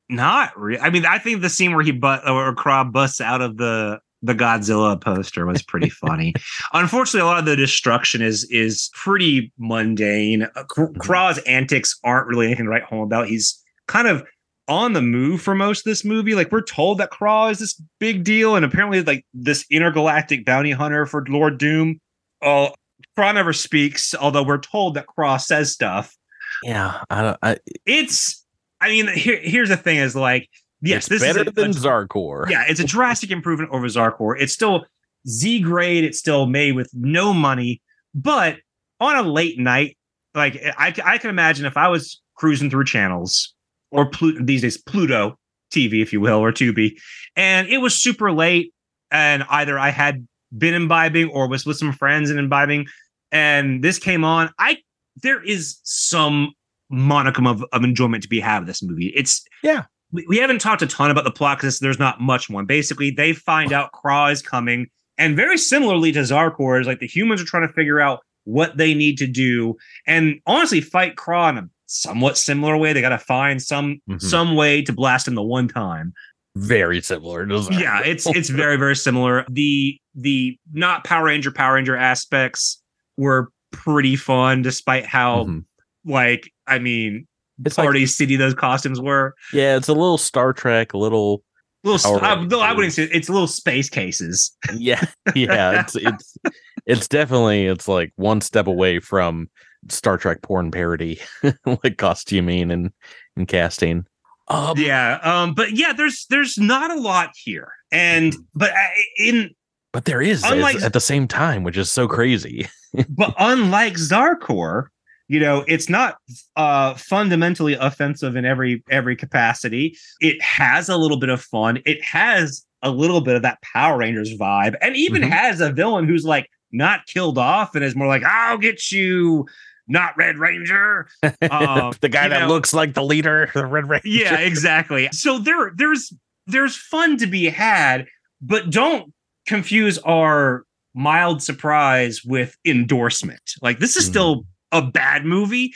[0.10, 0.80] not really.
[0.80, 4.00] I mean, I think the scene where he but or Kraa busts out of the
[4.22, 6.34] the Godzilla poster was pretty funny.
[6.74, 10.44] Unfortunately, a lot of the destruction is is pretty mundane.
[10.44, 10.98] Uh, Mhm.
[10.98, 13.28] Kraa's antics aren't really anything to write home about.
[13.28, 14.24] He's kind of
[14.68, 16.36] on the move for most of this movie.
[16.36, 20.72] Like we're told that Kraa is this big deal, and apparently, like this intergalactic bounty
[20.72, 22.00] hunter for Lord Doom.
[22.42, 22.74] Oh,
[23.18, 26.16] Kraa never speaks, although we're told that Kraa says stuff
[26.64, 27.38] Yeah, I don't.
[27.42, 28.39] I, it's
[28.82, 30.50] i mean here, here's the thing is like
[30.82, 32.50] yes it's this better is a, than a- Zarkorr.
[32.50, 34.86] yeah it's a drastic improvement over Zarkorr it's still
[35.28, 37.82] z grade it's still made with no money
[38.16, 38.58] but
[39.00, 39.98] on a late night
[40.34, 43.54] like i, I can imagine if i was cruising through channels
[43.92, 45.38] or Plu- these days pluto
[45.72, 46.98] tv if you will or tubi
[47.36, 48.74] and it was super late
[49.12, 50.26] and either i had
[50.58, 52.88] been imbibing or was with some friends and imbibing
[53.32, 54.78] and this came on i
[55.22, 56.54] there is some
[56.92, 59.84] monicum of, of enjoyment to be had with this movie it's Yeah.
[60.12, 63.12] we, we haven't talked a ton about the plot because there's not much one basically
[63.12, 67.42] they find out Kraa is coming and very similarly to Zarkorr is like the humans
[67.42, 69.76] are trying to figure out what they need to do
[70.08, 74.22] and honestly fight Kraa in a somewhat similar way they got to find some Mhm.
[74.22, 76.14] some way to blast him the one time
[76.56, 81.76] Very similar to yeah it's it's very very similar the the not power ranger power
[81.76, 82.82] ranger aspects
[83.18, 85.66] were pretty fun despite how Mhm.
[86.06, 87.28] like i mean
[87.66, 91.44] It's like, city those costumes were yeah, it's a little Star Trek, a little
[91.84, 95.04] little Power uh, no, i wouldn't say it's a little space cases yeah,
[95.36, 95.82] yeah.
[95.82, 96.38] It's it's
[96.86, 99.50] it's definitely it's like one step away from
[99.88, 101.20] Star Trek porn parody,
[101.66, 102.92] like costuming and
[103.38, 104.06] and casting.
[104.50, 109.52] Um, yeah, um, but yeah, there's there's not a lot here, and but uh, in
[109.94, 112.68] but there is Unlike- at the same time, which is so crazy.
[113.10, 114.88] but unlike Zarkorr,
[115.30, 116.18] you know, it's not
[116.58, 119.96] uh fundamentally offensive in every every capacity.
[120.20, 121.80] It has a little bit of fun.
[121.86, 125.30] It has a little bit of that Power Rangers vibe, and even Mhm.
[125.32, 129.46] has a villain who's like not killed off and is more like, "I'll get you."
[129.92, 131.08] Not Red Ranger.
[131.50, 134.08] Um, the guy that know- looks like the leader, the Red Ranger.
[134.08, 135.10] Yeah, exactly.
[135.12, 136.14] So there there's
[136.48, 138.06] there's fun to be had,
[138.42, 139.12] but don't
[139.48, 140.64] confuse our
[140.94, 143.42] mild surprise with endorsement.
[143.62, 144.10] Like this is Mhm.
[144.10, 145.74] still a bad movie,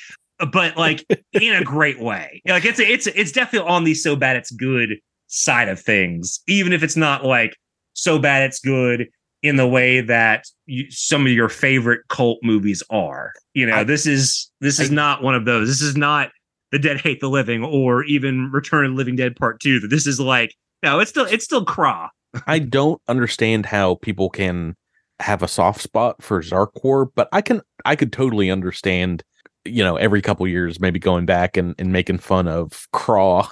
[0.51, 2.41] but like in a great way.
[2.47, 6.73] Like it's it's it's definitely on the so bad it's good side of things, even
[6.73, 7.55] if it's not like
[7.93, 9.07] so bad it's good
[9.41, 13.33] in the way that you, some of your favorite cult movies are.
[13.53, 15.67] You know, I- this is this is I- not one of those.
[15.67, 16.29] This is not
[16.71, 19.79] the Dead Hate the Living or even Return of the Living Dead Part Two.
[19.79, 22.09] This is like no, it's still it's still Kraa.
[22.47, 24.75] I don't understand how people can
[25.19, 29.23] have a soft spot for Zarkorr, but I can I could totally understand,
[29.65, 33.47] you know, every couple years maybe going back and, and making fun of Kraa.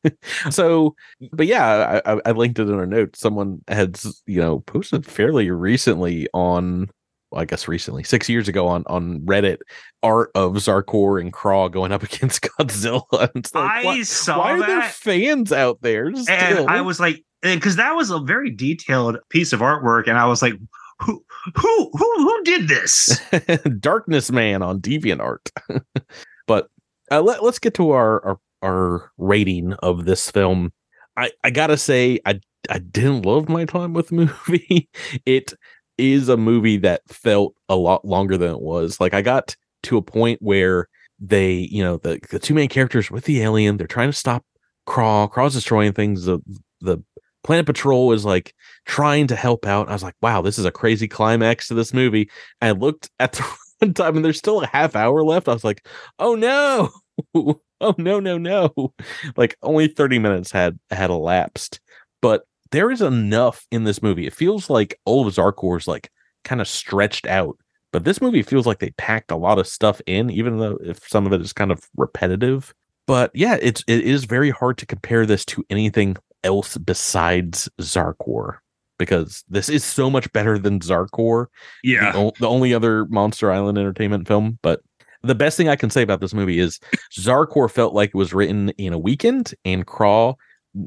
[0.50, 0.94] so
[1.32, 3.16] but yeah, I, I- linked it in a note.
[3.16, 6.90] Someone had you know posted fairly recently on
[7.32, 9.58] well, I guess recently, six years ago on on Reddit,
[10.02, 13.30] art of Zarkorr and Kraa going up against Godzilla.
[13.34, 16.14] And like, I why, saw why are there fans out there?
[16.14, 16.34] Still?
[16.34, 20.26] and I was like, because that was a very detailed piece of artwork, and I
[20.26, 20.54] was like,
[21.04, 21.24] who
[21.56, 23.20] who who who did this?
[23.80, 25.50] Darkness Man on DeviantArt.
[26.46, 26.68] but
[27.10, 30.72] uh, let, let's get to our, our our rating of this film.
[31.16, 34.14] I I gotta say I I didn't love my time with the
[34.48, 34.88] movie.
[35.26, 35.52] it
[35.98, 39.00] is a movie that felt a lot longer than it was.
[39.00, 40.88] Like I got to a point where
[41.18, 44.44] they, you know, the the two main characters with the alien, they're trying to stop
[44.86, 45.28] Kraa.
[45.28, 46.24] Kraa's destroying things.
[46.24, 46.40] The
[46.80, 46.98] the
[47.42, 49.88] Planet Patrol is like trying to help out.
[49.88, 52.30] I was like, wow, this is a crazy climax to this movie.
[52.60, 53.42] I looked at the
[53.82, 55.48] runtime and there's still a half hour left.
[55.48, 55.86] I was like,
[56.18, 56.90] oh no.
[57.34, 58.94] oh no, no, no.
[59.36, 61.80] Like only 30 minutes had had elapsed.
[62.20, 64.26] But there is enough in this movie.
[64.26, 66.10] It feels like all of Zarkorr's like
[66.44, 67.56] kind of stretched out.
[67.92, 71.06] But this movie feels like they packed a lot of stuff in, even though if
[71.06, 72.72] some of it is kind of repetitive.
[73.06, 78.58] But yeah, it's it is very hard to compare this to anything else besides Zarkorr
[78.98, 81.46] because this is so much better than Zarkorr
[82.12, 84.58] the, o- the only other Monster Island Entertainment film.
[84.62, 84.80] But
[85.22, 86.78] the best thing I can say about this movie is
[87.16, 90.34] Zarkorr felt like it was written in a weekend, and Kraa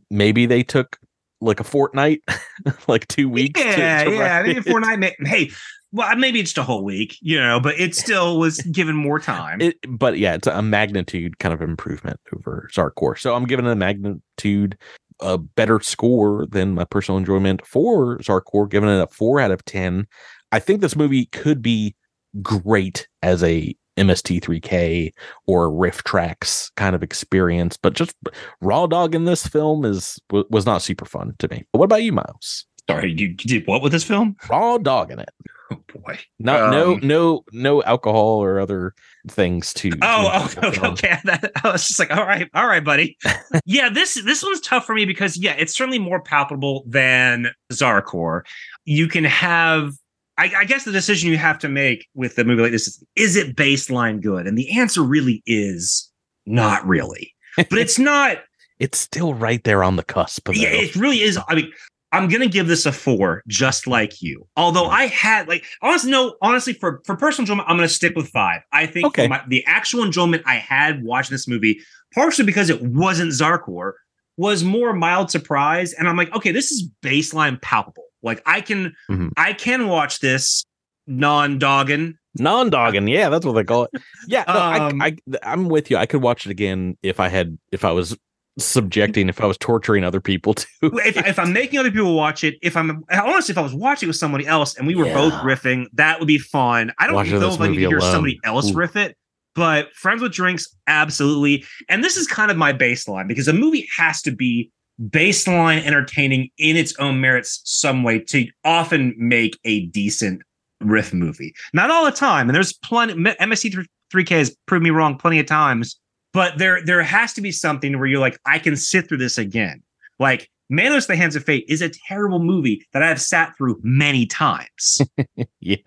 [0.10, 0.98] maybe they took
[1.42, 2.22] like a fortnight,
[2.88, 3.60] like two weeks.
[3.62, 4.44] yeah, to yeah.
[4.44, 4.60] Maybe.
[4.62, 5.00] Fortnite.
[5.00, 5.52] may- Hey,
[5.92, 9.20] well, maybe it's just a whole week, you know, but it still was given more
[9.20, 9.62] time.
[9.62, 13.18] It, but yeah, it's a magnitude kind of improvement over Zarkorr.
[13.18, 14.78] So I'm giving it a magnitude
[15.20, 19.64] a better score than my personal enjoyment for Zarkorr, giving it a four out of
[19.66, 20.08] ten.
[20.52, 21.96] I think this movie could be
[22.42, 25.14] great as a MST3K
[25.48, 28.14] or RiffTrax kind of experience, but just
[28.62, 31.66] raw dog in this film is was not super fun to me.
[31.72, 32.66] But what about you, Miles?
[32.90, 34.36] Sorry, you did what with this film?
[34.50, 35.30] Raw dog in it.
[35.72, 36.20] Oh boy.
[36.40, 38.94] Not no Um, no no alcohol or other
[39.30, 39.90] things to.
[39.92, 41.18] to Oh, make the okay, okay.
[41.24, 43.18] That, I was just like, all right, all right, buddy.
[43.66, 48.42] yeah, this this one's tough for me because yeah, it's certainly more palpable than Zarkorr.
[48.86, 49.94] You can have,
[50.38, 53.04] I, I guess, the decision you have to make with a movie like this is:
[53.16, 54.46] is it baseline good?
[54.48, 56.12] And the answer really is
[56.46, 57.34] not really.
[57.58, 58.40] But it's not.
[58.80, 60.50] it's still right there on the cusp.
[60.50, 61.40] Of yeah, it really is.
[61.48, 61.72] I mean,
[62.16, 64.48] I'm gonna give this a four, just like you.
[64.58, 68.30] Although I had like honestly, no, honestly, for for personal enjoyment, I'm gonna stick with
[68.30, 68.62] five.
[68.72, 69.28] I think Okay.
[69.28, 71.80] my, the actual enjoyment I had watching this movie,
[72.14, 73.94] partially because it wasn't Zarkorr,
[74.38, 78.04] was more mild surprise, and I'm like, okay, this is baseline palpable.
[78.24, 79.32] Like I can, Mhm.
[79.38, 80.66] I can watch this
[81.08, 82.16] non-dogging.
[82.38, 83.08] non-dogging.
[83.08, 84.02] Yeah, that's what they call it.
[84.28, 84.54] Yeah, no,
[84.88, 85.98] Um, I, I, I'm with you.
[85.98, 88.18] I could watch it again if I had, if I was
[88.58, 90.68] subjecting, if I was torturing other people too.
[90.82, 94.08] if, if I'm making other people watch it, if I'm honestly, if I was watching
[94.08, 96.92] with somebody else and we were both riffing, that would be fun.
[96.98, 98.12] I don't Watching know if I need to hear alone.
[98.12, 98.76] somebody else Ooh.
[98.76, 99.18] riff it,
[99.56, 101.66] but Friends with Drinks, absolutely.
[101.90, 106.50] And this is kind of my baseline because a movie has to be baseline entertaining
[106.58, 110.42] in its own merits some way to often make a decent
[110.82, 111.54] riff movie.
[111.74, 113.14] Not all the time, and there's plenty.
[113.14, 116.00] MSC 3K has proved me wrong plenty of times,
[116.36, 119.38] but there there has to be something where you're like, I can sit through this
[119.38, 119.82] again.
[120.20, 124.26] Like Manos: The Hands of Fate is a terrible movie that I've sat through many
[124.26, 125.02] times.
[125.62, 125.78] yeah,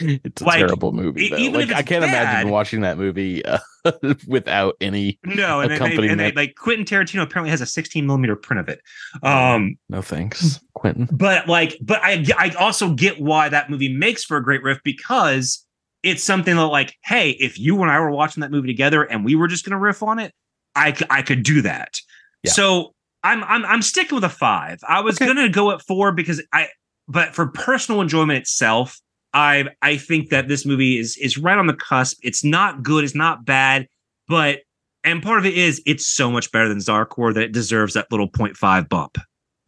[0.00, 1.28] it's a Like, terrible movie.
[1.28, 1.36] Though.
[1.36, 3.58] even Like if I can't imagine watching that movie uh,
[4.26, 5.18] without any.
[5.24, 8.68] No, and, they, and they, like Quentin Tarantino apparently has a 16 millimeter print of
[8.70, 8.80] it.
[9.22, 11.06] Um, No thanks, Quentin.
[11.12, 14.78] but like, but I I also get why that movie makes for a great riff
[14.84, 15.65] because
[16.02, 19.24] it's something that like, hey, if you and I were watching that movie together and
[19.24, 20.32] we were just gonna riff on it,
[20.74, 22.00] I c- I could do that.
[22.42, 22.52] Yeah.
[22.52, 22.92] So
[23.24, 24.78] I'm I'm I'm sticking with a five.
[24.88, 25.26] I was Okay.
[25.26, 26.68] gonna go at four because I,
[27.08, 29.00] but for personal enjoyment itself,
[29.34, 32.18] I I think that this movie is is right on the cusp.
[32.22, 33.02] It's not good.
[33.04, 33.86] It's not bad,
[34.28, 34.60] but
[35.02, 38.06] and part of it is it's so much better than Zarkorr that it deserves that
[38.10, 39.18] little 0.5 bump.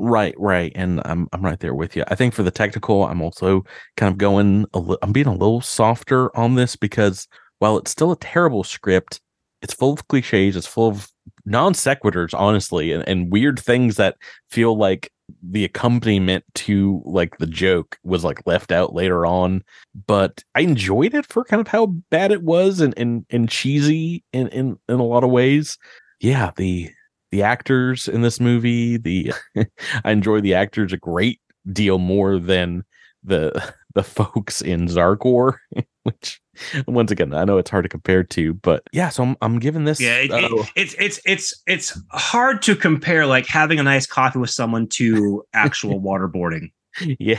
[0.00, 2.04] Right, right, and I'm I'm right there with you.
[2.06, 3.64] I think for the technical, I'm also
[3.96, 4.64] kind of going.
[4.72, 7.26] A li- I'm being a little softer on this because
[7.58, 9.20] while it's still a terrible script,
[9.60, 10.54] it's full of cliches.
[10.56, 11.08] It's full of
[11.44, 14.16] non sequiturs, honestly, and, and weird things that
[14.50, 15.10] feel like
[15.42, 19.64] the accompaniment to like the joke was like left out later on.
[20.06, 24.22] But I enjoyed it for kind of how bad it was and and, and cheesy
[24.32, 25.76] in, in in a lot of ways.
[26.20, 26.90] Yeah, the
[27.30, 29.32] the actors in this movie, the
[30.04, 31.40] I enjoy the actors a great
[31.72, 32.84] deal more than
[33.24, 35.56] the the folks in Zarkorr,
[36.04, 36.40] which
[36.86, 39.84] once again I know it's hard to compare to, but yeah, so I'm I'm giving
[39.84, 43.82] this Yeah, it, uh, it- it's it's it's it's hard to compare like having a
[43.82, 46.72] nice coffee with someone to actual waterboarding.
[47.18, 47.38] yeah,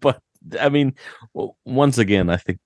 [0.00, 0.20] but
[0.60, 0.94] I mean,
[1.64, 2.58] once again, I think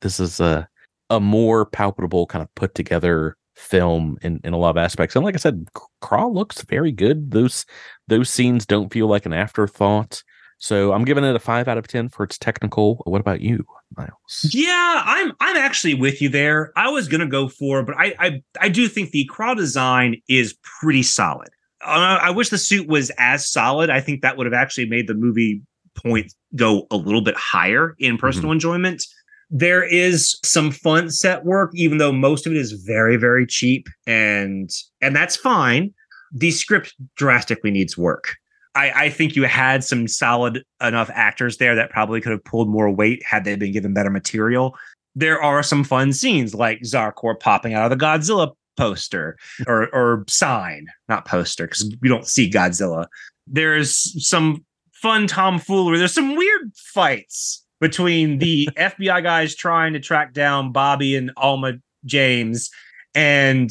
[0.00, 0.68] this is a
[1.10, 5.16] a more palpable kind of put together film in, in a lot of aspects.
[5.16, 5.68] And like I said,
[6.00, 7.32] Kraa looks very good.
[7.32, 7.66] Those
[8.06, 10.22] those scenes don't feel like an afterthought.
[10.58, 13.02] So I'm giving it a five out of ten for its technical.
[13.04, 13.64] What about you,
[13.96, 14.50] Miles?
[14.52, 16.72] Yeah, I'm I'm actually with you there.
[16.76, 20.56] I was gonna go for, but I I I do think the Kraa design is
[20.80, 21.48] pretty solid.
[21.84, 23.90] Uh, I wish the suit was as solid.
[23.90, 25.62] I think that would have actually made the movie
[25.94, 29.04] point go a little bit higher in personal enjoyment.
[29.50, 33.88] There is some fun set work, even though most of it is very very cheap,
[34.06, 35.94] and and that's fine.
[36.32, 38.36] The script drastically needs work.
[38.74, 42.68] I, I think you had some solid enough actors there that probably could have pulled
[42.68, 44.76] more weight had they been given better material.
[45.14, 50.24] There are some fun scenes like Zarkorr popping out of the Godzilla poster or or
[50.28, 53.06] sign, not poster, because we don't see Godzilla.
[53.46, 55.98] There's some fun tomfoolery.
[55.98, 61.74] There's some weird fights between the FBI guys trying to track down Bobby and Alma
[62.04, 62.70] James.
[63.14, 63.70] And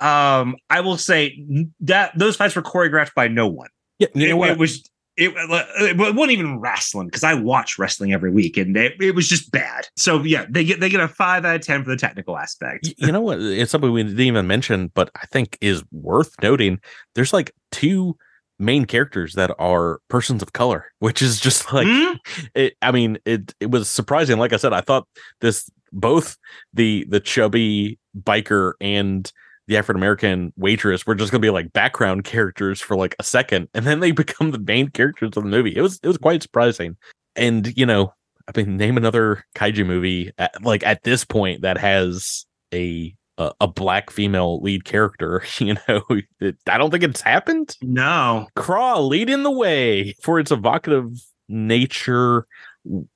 [0.00, 1.44] um, I will say
[1.80, 4.82] that those fights were choreographed by no one Yeah, it, it was
[5.16, 9.28] it, it wasn't even wrestling because I watch wrestling every week and it, it was
[9.28, 9.86] just bad.
[9.96, 12.92] So yeah, they get they get a five out of ten for the technical aspect.
[12.96, 13.40] You know what?
[13.40, 16.80] It's something we didn't even mention, but I think is worth noting.
[17.14, 18.16] There's like two
[18.58, 22.16] main characters that are persons of color, which is just like Hmm?
[22.54, 24.38] it, I mean, it it was surprising.
[24.38, 25.06] Like I said, I thought
[25.40, 26.36] this both
[26.72, 29.30] the the chubby biker and
[29.66, 33.68] the African American waitress were just gonna be like background characters for like a second,
[33.74, 35.74] and then they become the main characters of the movie.
[35.74, 36.96] It was it was quite surprising.
[37.36, 38.14] And you know,
[38.48, 43.52] I mean, name another kaiju movie at, like at this point that has a a,
[43.60, 45.42] a black female lead character.
[45.58, 46.02] You know,
[46.40, 47.76] it, I don't think it's happened.
[47.80, 51.10] No, Kraa leading the way for its evocative
[51.48, 52.46] nature.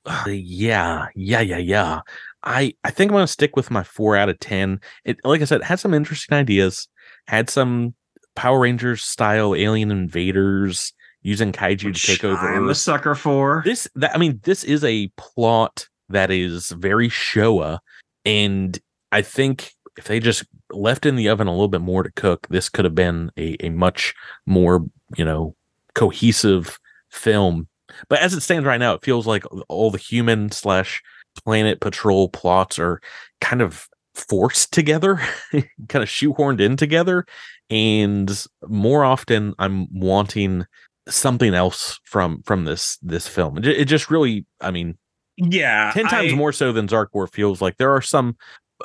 [0.05, 1.99] Uh, yeah, yeah, yeah, yeah.
[2.43, 4.79] I I think I'm gonna stick with my four out of ten.
[5.05, 6.87] It like I said, had some interesting ideas,
[7.27, 7.93] had some
[8.35, 12.55] Power Rangers style alien invaders using kaiju which to take over.
[12.55, 13.61] I'm a sucker for.
[13.65, 17.79] This that I mean, this is a plot that is very Showa,
[18.25, 18.79] and
[19.11, 22.47] I think if they just left in the oven a little bit more to cook,
[22.49, 24.13] this could have been a, a much
[24.45, 24.85] more,
[25.17, 25.55] you know,
[25.95, 27.67] cohesive film.
[28.07, 31.01] But as it stands right now, it feels like all the human slash
[31.43, 33.01] planet patrol plots are
[33.41, 35.19] kind of forced together,
[35.87, 37.25] kind of shoehorned in together.
[37.69, 40.65] And more often I'm wanting
[41.07, 43.57] something else from from this this film.
[43.57, 44.97] It, it just really, I mean,
[45.37, 48.35] yeah, 10 times I- more so than Zarkorr feels like there are some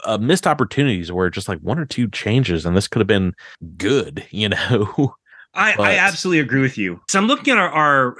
[0.04, 3.35] uh, missed opportunities where just like one or two changes and this could have been
[3.76, 5.14] good, you know.
[5.54, 7.00] I, I absolutely agree with you.
[7.09, 8.16] So I'm looking at our, our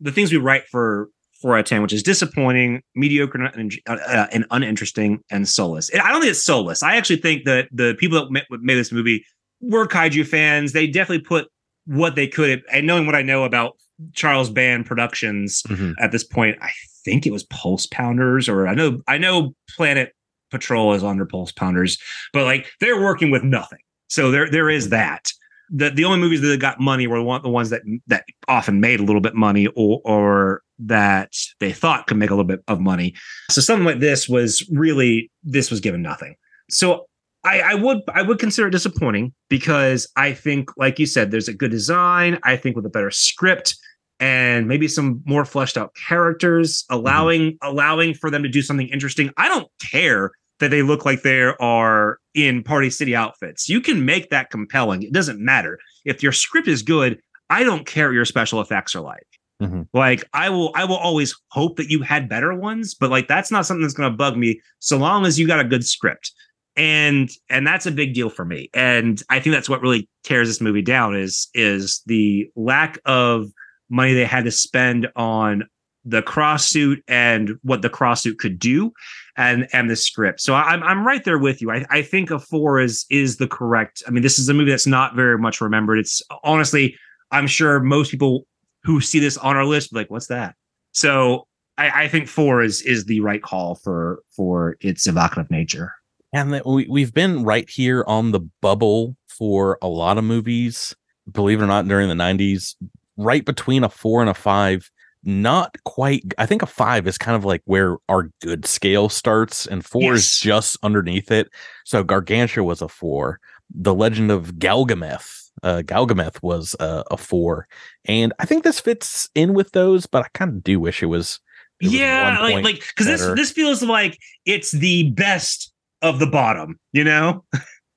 [0.00, 1.08] the things we write for
[1.40, 5.90] four out of ten, which is disappointing, mediocre, and, uh, and uninteresting, and soulless.
[5.90, 6.82] And I don't think it's soulless.
[6.82, 9.24] I actually think that the people that ma- made this movie
[9.60, 10.72] were kaiju fans.
[10.72, 11.48] They definitely put
[11.86, 12.62] what they could.
[12.72, 13.76] And knowing what I know about
[14.12, 15.62] Charles Band Productions
[15.98, 16.70] at this point, I
[17.04, 20.12] think it was Pulse Pounders, or I know I know Planet
[20.50, 21.98] Patrol is under Pulse Pounders,
[22.32, 23.78] but like they're working with nothing.
[24.08, 25.30] So there there is that.
[25.68, 29.04] The the only movies that got money were the ones that that often made a
[29.04, 33.14] little bit money or or that they thought could make a little bit of money.
[33.50, 36.36] So something like this was really this was given nothing.
[36.70, 37.06] So
[37.46, 41.48] I, I would I would consider it disappointing because I think, like you said, there's
[41.48, 42.38] a good design.
[42.42, 43.76] I think with a better script
[44.20, 47.68] and maybe some more fleshed out characters, allowing mm-hmm.
[47.68, 49.30] allowing for them to do something interesting.
[49.36, 53.68] I don't care that they look like they are in Party City outfits.
[53.68, 55.02] You can make that compelling.
[55.02, 57.20] It doesn't matter if your script is good.
[57.50, 59.26] I don't care what your special effects are like.
[59.62, 59.82] Mm-hmm.
[59.92, 63.50] Like I will, I will always hope that you had better ones, but like that's
[63.50, 66.32] not something that's going to bug me so long as you got a good script
[66.76, 70.48] and and that's a big deal for me and i think that's what really tears
[70.48, 73.50] this movie down is is the lack of
[73.88, 75.64] money they had to spend on
[76.04, 78.92] the cross suit and what the cross suit could do
[79.36, 80.40] and and the script.
[80.40, 81.70] So i'm i'm right there with you.
[81.70, 84.70] I i think a 4 is is the correct i mean this is a movie
[84.70, 85.98] that's not very much remembered.
[85.98, 86.96] It's honestly
[87.32, 88.46] i'm sure most people
[88.84, 90.54] who see this on our list like what's that?
[90.92, 95.92] So I, I think four is is the right call for for its evocative nature.
[96.32, 100.94] And we, we've been right here on the bubble for a lot of movies.
[101.30, 102.74] Believe it or not during the 90s
[103.16, 104.90] right between a four and a five
[105.24, 109.66] not quite i think a five is kind of like where our good scale starts
[109.66, 110.18] and four yes.
[110.18, 111.48] is just underneath it
[111.84, 113.40] so gargantua was a four
[113.74, 117.66] the legend of galgameth uh, Galgameth was uh, a four,
[118.04, 120.06] and I think this fits in with those.
[120.06, 121.40] But I kind of do wish it was.
[121.80, 126.26] It yeah, was like like because this this feels like it's the best of the
[126.26, 127.44] bottom, you know?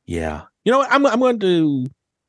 [0.06, 0.44] yeah.
[0.66, 0.92] You know, what?
[0.92, 1.86] I'm I'm going to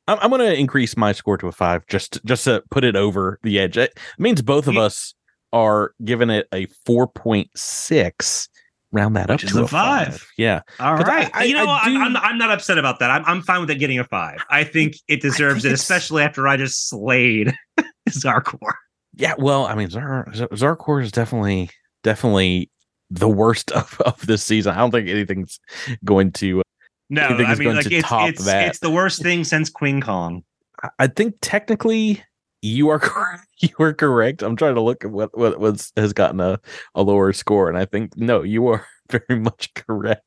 [0.07, 2.95] I'm, I'm going to increase my score to a 5 just just to put it
[2.95, 3.77] over the edge.
[3.77, 5.13] It means both of us
[5.53, 8.47] are giving it a 4.6
[8.91, 10.07] round that Which up to a five.
[10.07, 10.27] five.
[10.37, 10.61] Yeah.
[10.79, 11.29] All right.
[11.33, 13.09] I, I, you know, I am I'm, I'm not upset about that.
[13.09, 14.43] I'm, I'm fine with it getting a five.
[14.49, 17.55] I think it deserves think it, especially after I just slayed
[18.09, 18.73] Zarkorr.
[19.15, 19.35] Yeah.
[19.37, 21.69] Well, I mean, Zar, Zarkorr is definitely,
[22.03, 22.69] definitely
[23.09, 24.73] the worst of, of this season.
[24.73, 25.59] I don't think anything's
[26.03, 26.61] going to.
[27.11, 30.43] No, I mean, like it's it's, it's the worst thing since Queen Kong.
[30.97, 32.23] I think technically
[32.61, 33.47] you are correct.
[33.59, 34.41] You are correct.
[34.41, 36.57] I'm trying to look at what what was has gotten a,
[36.95, 40.23] a lower score, and I think no, you are very much correct.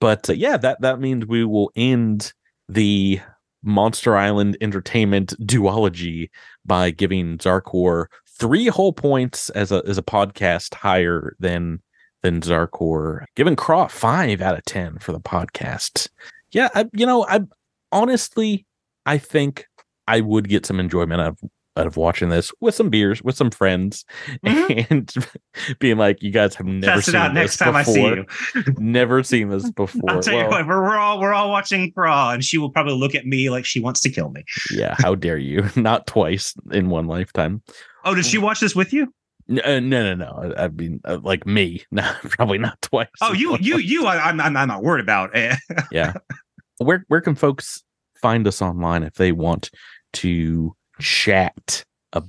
[0.00, 2.32] But uh, yeah, that that means we will end
[2.68, 3.20] the
[3.64, 6.30] Monster Island Entertainment duology
[6.64, 8.06] by giving Zarkorr
[8.38, 11.82] three whole points as a as a podcast higher than
[12.22, 13.24] than Zarkorr.
[13.34, 16.08] Giving Kraa five out of ten for the podcast.
[16.52, 17.40] Yeah, I, you know, I
[17.92, 18.66] honestly
[19.04, 19.66] I think
[20.08, 23.36] I would get some enjoyment out of out of watching this with some beers, with
[23.36, 24.04] some friends,
[24.44, 24.86] mm-hmm.
[24.90, 25.14] and
[25.78, 27.92] being like, "You guys have never Test seen it out next time before.
[27.92, 28.74] I see you.
[28.78, 31.92] never seen this before." I'll tell well, you what, we're, we're all we're all watching
[31.92, 34.44] Kraa, and she will probably look at me like she wants to kill me.
[34.72, 35.68] yeah, how dare you?
[35.76, 37.62] Not twice in one lifetime.
[38.04, 39.12] Oh, did she watch this with you?
[39.48, 40.54] Uh, no, no, no.
[40.56, 43.08] I, mean, uh, like me, no, probably not twice.
[43.20, 44.06] Oh, you, you, you.
[44.06, 45.30] I, am I'm, I'm not worried about.
[45.92, 46.14] yeah.
[46.78, 47.82] Where, where can folks
[48.20, 49.70] find us online if they want
[50.14, 51.84] to chat?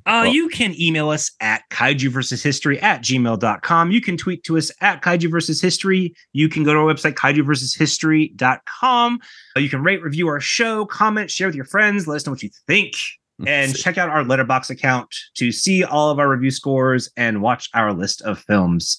[0.06, 3.92] Uh, you can email us at kaiju versus history at gmail.com.
[3.92, 6.14] You can tweet to us at kaiju versus history.
[6.34, 9.20] You can go to our website, kaiju versus history.com.
[9.56, 12.44] You can rate, review our show, comment, share with your friends, let us know what
[12.44, 12.96] you think
[13.48, 17.70] and check out our Letterboxd account to see all of our review scores and watch
[17.74, 18.98] our list of films.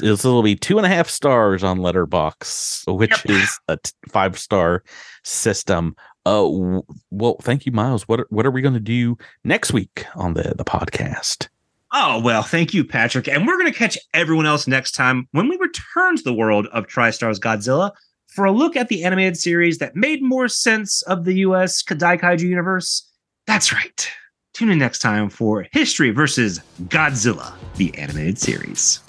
[0.00, 3.30] This will be two and a half stars on Letterboxd which yep.
[3.30, 4.82] is a t- five star
[5.24, 5.96] system.
[6.26, 6.80] Uh,
[7.10, 8.06] well, thank you, Miles.
[8.06, 11.48] What are, what are we going to do next week on the the podcast?
[11.92, 13.28] Oh, well, thank you, Patrick.
[13.28, 16.66] And we're going to catch everyone else next time when we return to the world
[16.72, 17.92] of TriStar's Godzilla
[18.26, 22.40] for a look at the animated series that made more sense of the US Kaiju
[22.40, 23.08] universe
[23.48, 24.08] that's right.
[24.52, 29.00] Tune in next time for History versus Godzilla, the animated series.